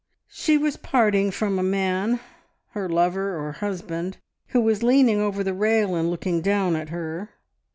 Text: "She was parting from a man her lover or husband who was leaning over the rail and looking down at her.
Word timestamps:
"She 0.31 0.57
was 0.57 0.77
parting 0.77 1.29
from 1.29 1.59
a 1.59 1.61
man 1.61 2.21
her 2.71 2.89
lover 2.89 3.37
or 3.37 3.51
husband 3.51 4.17
who 4.47 4.59
was 4.59 4.81
leaning 4.81 5.19
over 5.19 5.43
the 5.43 5.53
rail 5.53 5.93
and 5.93 6.09
looking 6.09 6.41
down 6.41 6.75
at 6.75 6.89
her. 6.89 7.29